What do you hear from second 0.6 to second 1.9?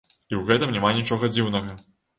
няма нічога дзіўнага.